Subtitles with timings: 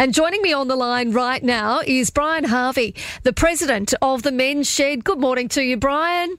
[0.00, 4.30] And joining me on the line right now is Brian Harvey, the president of the
[4.30, 5.02] Men's Shed.
[5.02, 6.38] Good morning to you, Brian.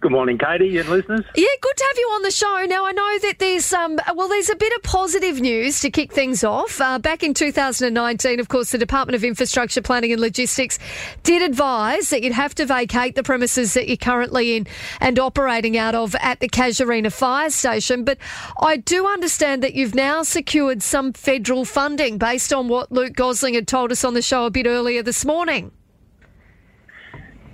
[0.00, 1.24] Good morning, Katie and listeners.
[1.34, 2.64] Yeah, good to have you on the show.
[2.68, 6.12] Now I know that there's um well there's a bit of positive news to kick
[6.12, 6.80] things off.
[6.80, 10.78] Uh, back in 2019, of course, the Department of Infrastructure Planning and Logistics
[11.24, 14.68] did advise that you'd have to vacate the premises that you're currently in
[15.00, 18.04] and operating out of at the Casuarina Fire Station.
[18.04, 18.18] But
[18.62, 23.54] I do understand that you've now secured some federal funding based on what Luke Gosling
[23.54, 25.72] had told us on the show a bit earlier this morning.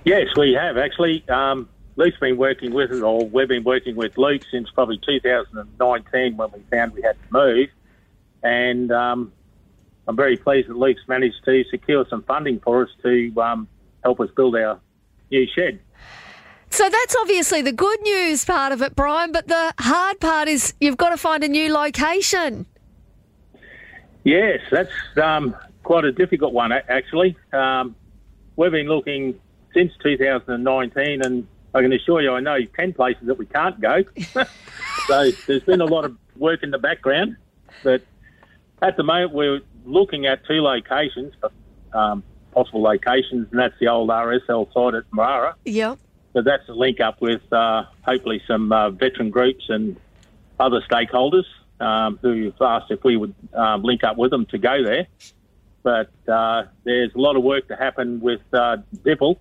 [0.03, 1.27] Yes, we have actually.
[1.27, 6.37] Um, Luke's been working with us, or we've been working with Luke since probably 2019
[6.37, 7.69] when we found we had to move.
[8.43, 9.31] And um,
[10.07, 13.67] I'm very pleased that Luke's managed to secure some funding for us to um,
[14.03, 14.79] help us build our
[15.31, 15.79] new shed.
[16.69, 20.73] So that's obviously the good news part of it, Brian, but the hard part is
[20.81, 22.65] you've got to find a new location.
[24.25, 27.37] Yes, that's um, quite a difficult one, actually.
[27.53, 27.95] Um,
[28.57, 29.39] we've been looking
[29.73, 34.03] since 2019 and I can assure you, I know 10 places that we can't go.
[35.07, 37.35] so there's been a lot of work in the background.
[37.83, 38.01] But
[38.81, 41.33] at the moment, we're looking at two locations,
[41.93, 45.55] um, possible locations, and that's the old RSL site at Marrara.
[45.65, 45.95] Yeah.
[46.31, 49.97] So that's a link up with uh, hopefully some uh, veteran groups and
[50.57, 51.43] other stakeholders
[51.81, 55.07] um, who've asked if we would um, link up with them to go there.
[55.83, 59.37] But uh, there's a lot of work to happen with uh, DIPL.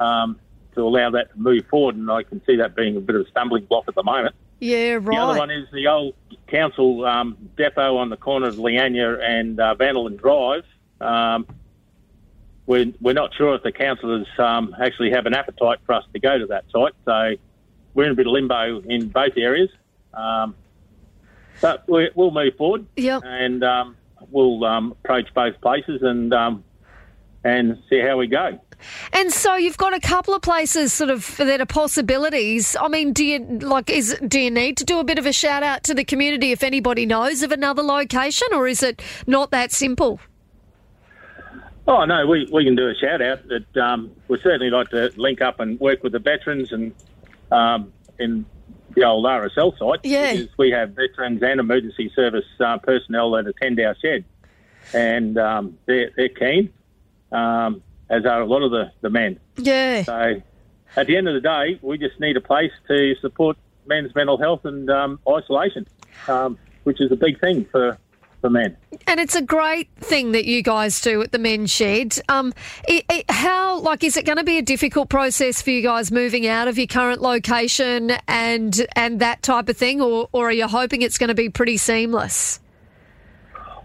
[0.00, 0.40] Um,
[0.74, 3.26] to allow that to move forward, and I can see that being a bit of
[3.26, 4.34] a stumbling block at the moment.
[4.60, 5.04] Yeah, right.
[5.04, 6.14] The other one is the old
[6.46, 10.64] council um, depot on the corner of Leanyer and uh, Vanderlin Drive.
[11.00, 11.46] Um,
[12.66, 16.20] we're, we're not sure if the councillors um, actually have an appetite for us to
[16.20, 17.36] go to that site, so
[17.94, 19.70] we're in a bit of limbo in both areas.
[20.12, 20.54] Um,
[21.60, 23.22] but we, will move forward, yep.
[23.24, 23.96] and um,
[24.30, 26.32] we'll um, approach both places and
[27.44, 28.58] and see how we go.
[29.12, 32.76] And so you've got a couple of places sort of that are possibilities.
[32.80, 35.32] I mean, do you like is do you need to do a bit of a
[35.32, 39.50] shout out to the community if anybody knows of another location, or is it not
[39.50, 40.20] that simple?
[41.86, 43.40] Oh no, we, we can do a shout out.
[43.48, 46.94] That um, we'd certainly like to link up and work with the veterans and
[47.50, 48.46] um, in
[48.94, 50.00] the old RSL site.
[50.04, 54.24] Yeah, because we have veterans and emergency service uh, personnel that attend our shed,
[54.94, 56.72] and um, they're they're keen.
[57.32, 59.38] Um, as are a lot of the, the men.
[59.56, 60.02] Yeah.
[60.02, 60.42] So
[60.96, 64.36] at the end of the day, we just need a place to support men's mental
[64.36, 65.86] health and um, isolation,
[66.28, 67.96] um, which is a big thing for
[68.40, 68.74] for men.
[69.06, 72.18] And it's a great thing that you guys do at the men's shed.
[72.30, 72.54] Um,
[72.88, 76.10] it, it, how like is it going to be a difficult process for you guys
[76.10, 80.52] moving out of your current location and and that type of thing, or or are
[80.52, 82.60] you hoping it's going to be pretty seamless?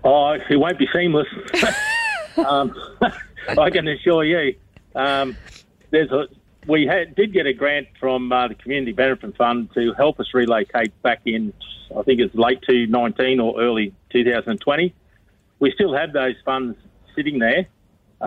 [0.03, 1.27] Oh, it won't be seamless.
[2.37, 2.75] um,
[3.47, 4.55] I can assure you,
[4.95, 5.37] um,
[5.91, 6.27] there's a,
[6.67, 10.27] we had, did get a grant from uh, the Community Benefit Fund to help us
[10.33, 11.53] relocate back in,
[11.95, 14.93] I think it's late 2019 or early 2020.
[15.59, 16.77] We still have those funds
[17.15, 17.67] sitting there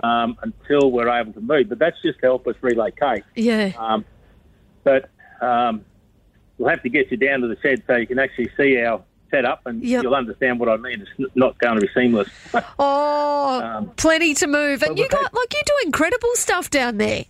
[0.03, 3.23] um, until we're able to move, but that's just to help us relocate.
[3.35, 3.73] Yeah.
[3.77, 4.05] Um,
[4.83, 5.09] but
[5.41, 5.85] um,
[6.57, 9.03] we'll have to get you down to the shed so you can actually see our
[9.29, 10.03] set up, and yep.
[10.03, 11.05] you'll understand what I mean.
[11.17, 12.29] It's not going to be seamless.
[12.79, 17.25] oh, um, plenty to move, and you got like you do incredible stuff down there.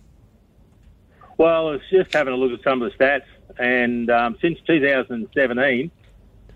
[1.38, 3.22] Well, it's just having a look at some of the stats,
[3.58, 5.90] and um, since 2017,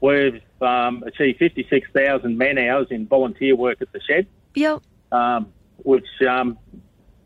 [0.01, 4.27] we've um, achieved 56,000 man hours in volunteer work at the shed.
[4.55, 4.83] Yep.
[5.11, 6.59] Um, which um,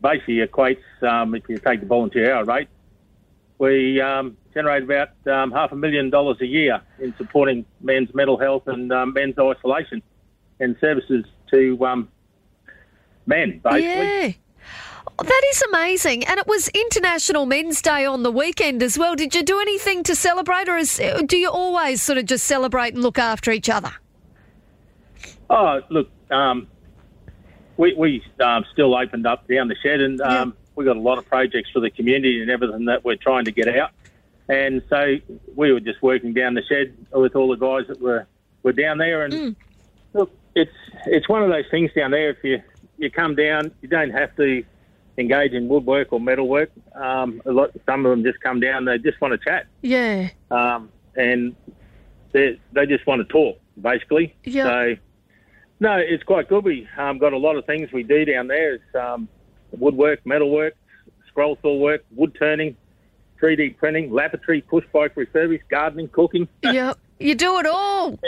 [0.01, 2.67] basically equates, um, if you take the volunteer hour rate,
[3.59, 8.39] we um, generate about um, half a million dollars a year in supporting men's mental
[8.39, 10.01] health and um, men's isolation
[10.59, 12.09] and services to um,
[13.25, 14.27] men, basically.
[14.27, 14.31] Yeah.
[15.21, 16.25] That is amazing.
[16.25, 19.15] And it was International Men's Day on the weekend as well.
[19.15, 22.93] Did you do anything to celebrate, or is, do you always sort of just celebrate
[22.93, 23.91] and look after each other?
[25.49, 26.67] Oh, look, um,
[27.75, 31.17] we, we um, still opened up down the shed and um, we've got a lot
[31.17, 33.91] of projects for the community and everything that we're trying to get out.
[34.47, 35.17] And so
[35.53, 38.25] we were just working down the shed with all the guys that were,
[38.63, 39.25] were down there.
[39.25, 39.55] And mm.
[40.13, 40.71] look, it's
[41.05, 42.29] it's one of those things down there.
[42.29, 42.63] If you
[42.97, 44.63] you come down, you don't have to
[45.17, 46.71] engage in woodwork or metalwork.
[46.95, 48.85] Um, a lot, some of them just come down.
[48.85, 49.67] They just want to chat.
[49.81, 50.29] Yeah.
[50.49, 51.57] Um, and
[52.31, 54.33] they they just want to talk basically.
[54.45, 54.63] Yeah.
[54.63, 54.95] So
[55.81, 56.63] no, it's quite good.
[56.63, 58.75] We um, got a lot of things we do down there.
[58.75, 59.27] It's um,
[59.71, 60.75] woodwork, metalwork,
[61.27, 62.75] scroll saw work, wood turning,
[63.41, 66.47] 3D printing, laboratory, push bike refurbish, gardening, cooking.
[66.63, 68.19] Yep, you do it all.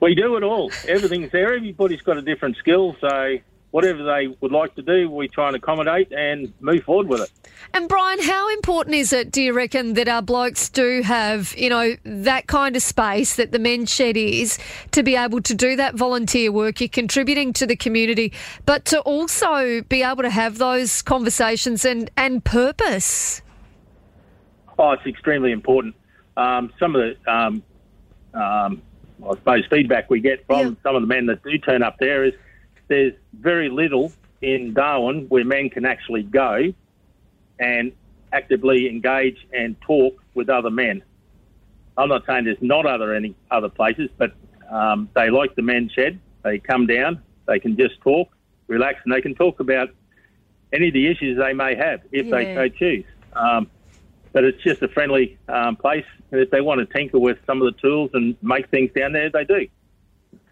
[0.00, 0.70] We do it all.
[0.86, 1.54] Everything's there.
[1.54, 3.38] Everybody's got a different skill, so
[3.74, 7.32] whatever they would like to do, we try and accommodate and move forward with it.
[7.74, 11.68] And Brian, how important is it, do you reckon, that our blokes do have, you
[11.68, 14.60] know, that kind of space that the men's shed is
[14.92, 16.80] to be able to do that volunteer work?
[16.80, 18.32] You're contributing to the community,
[18.64, 23.42] but to also be able to have those conversations and, and purpose.
[24.78, 25.96] Oh, it's extremely important.
[26.36, 27.60] Um, some of the, um,
[28.34, 28.82] um,
[29.28, 30.74] I suppose, feedback we get from Yeah.
[30.84, 32.34] some of the men that do turn up there is
[32.88, 36.72] there's very little in Darwin where men can actually go
[37.58, 37.92] and
[38.32, 41.02] actively engage and talk with other men.
[41.96, 44.32] I'm not saying there's not other any other places, but
[44.70, 46.18] um, they like the men's shed.
[46.42, 48.28] They come down, they can just talk,
[48.66, 49.90] relax, and they can talk about
[50.72, 53.04] any of the issues they may have if they so choose.
[53.34, 53.70] Um,
[54.32, 56.04] but it's just a friendly um, place.
[56.32, 59.12] And if they want to tinker with some of the tools and make things down
[59.12, 59.68] there, they do.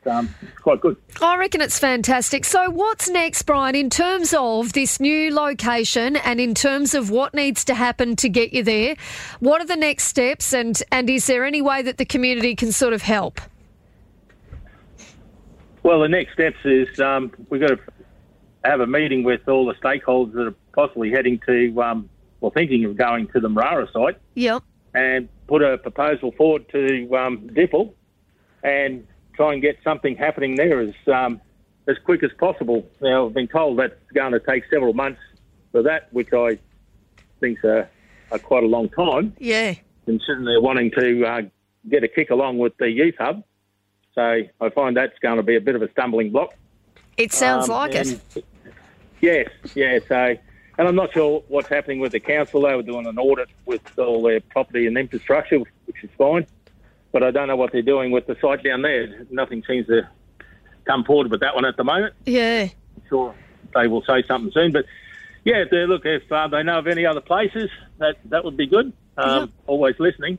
[0.02, 0.96] It's, um, it's quite good.
[1.20, 2.44] I reckon it's fantastic.
[2.44, 7.34] So, what's next, Brian, in terms of this new location and in terms of what
[7.34, 8.96] needs to happen to get you there?
[9.38, 12.72] What are the next steps, and, and is there any way that the community can
[12.72, 13.40] sort of help?
[15.84, 17.78] Well, the next steps is um, we've got to
[18.64, 22.08] have a meeting with all the stakeholders that are possibly heading to, um,
[22.40, 24.62] well, thinking of going to the Marrara site Yep.
[24.94, 27.92] and put a proposal forward to um, DIPL
[28.62, 31.40] and try and get something happening there as um,
[31.88, 32.86] as quick as possible.
[33.00, 35.20] Now, I've been told that's going to take several months
[35.72, 36.58] for that, which I
[37.40, 37.88] think's a,
[38.30, 39.74] a quite a long time, Yeah.
[40.04, 41.42] considering they're wanting to uh,
[41.88, 43.42] get a kick along with the youth hub.
[44.14, 46.54] So I find that's going to be a bit of a stumbling block.
[47.16, 48.20] It sounds Um, like it.
[49.20, 49.98] Yes, yeah.
[50.06, 50.36] So,
[50.78, 52.62] and I'm not sure what's happening with the council.
[52.62, 56.46] They were doing an audit with all their property and infrastructure, which is fine.
[57.12, 59.26] But I don't know what they're doing with the site down there.
[59.30, 60.08] Nothing seems to
[60.84, 62.14] come forward with that one at the moment.
[62.24, 62.68] Yeah.
[62.96, 63.34] I'm sure
[63.74, 64.72] they will say something soon.
[64.72, 64.86] But
[65.44, 68.56] yeah, if they look, if uh, they know of any other places, that that would
[68.56, 68.92] be good.
[69.16, 70.38] Um, Always listening.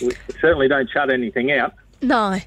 [0.00, 0.10] We
[0.40, 1.74] certainly don't shut anything out.
[2.00, 2.38] No.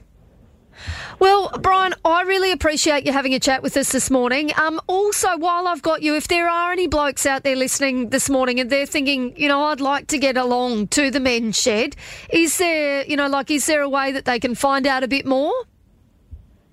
[1.19, 4.51] Well, Brian, I really appreciate you having a chat with us this morning.
[4.57, 8.29] Um, also, while I've got you, if there are any blokes out there listening this
[8.29, 11.95] morning and they're thinking, you know, I'd like to get along to the men's shed,
[12.29, 15.07] is there, you know, like, is there a way that they can find out a
[15.07, 15.53] bit more?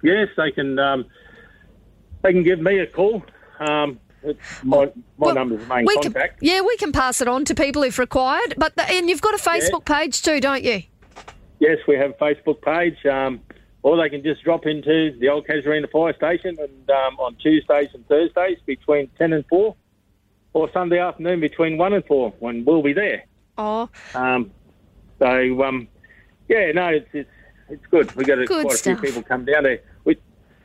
[0.03, 0.79] Yes, they can.
[0.79, 1.07] Um,
[2.23, 3.23] they can give me a call.
[3.61, 6.39] Um, it's my my Well, number's the main we can, contact.
[6.43, 8.55] yeah, we can pass it on to people if required.
[8.57, 10.83] But the, and you've got a Facebook page too, don't you?
[11.61, 13.41] Yes, we have a Facebook page, um,
[13.89, 17.89] or they can just drop into the old Casuarina Fire Station and um, on Tuesdays
[17.95, 19.77] and Thursdays between ten and four,
[20.53, 23.25] or Sunday afternoon between one and four when we'll be there.
[23.57, 24.51] Oh, Um,
[25.19, 25.89] so um,
[26.51, 27.31] yeah, no, it's it's,
[27.71, 28.15] it's good.
[28.15, 29.81] We got a, quite a few people come down there.
[30.05, 30.19] We,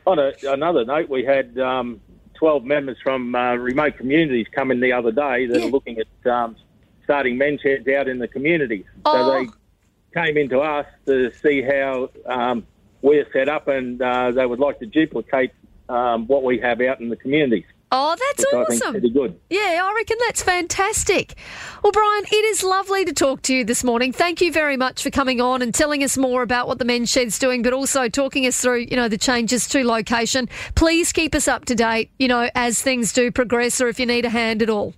[0.06, 2.02] on a, another note, we had um,
[2.34, 5.66] twelve members from uh, remote communities come in the other day that Yeah.
[5.66, 6.56] are looking at um,
[7.04, 8.84] starting men's sheds out in the community.
[9.06, 9.12] Oh.
[9.14, 12.66] So they came into us to see how um,
[13.04, 15.52] we're set up, and uh, they would like to duplicate
[15.90, 18.92] um, what we have out in the communities, oh, that's which I think awesome.
[18.94, 19.38] pretty good.
[19.50, 21.34] Yeah, I reckon that's fantastic.
[21.82, 24.10] Well, Brian, it is lovely to talk to you this morning.
[24.10, 27.10] Thank you very much for coming on and telling us more about what the men's
[27.10, 30.48] shed's doing, but also talking us through, you know, the changes to location.
[30.74, 34.06] Please keep us up to date, you know, as things do progress or if you
[34.06, 34.94] need a hand at all.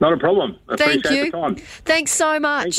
[0.00, 0.58] Not a problem.
[0.68, 1.30] I Thank appreciate you.
[1.32, 1.56] the time.
[1.56, 2.76] Thanks so much.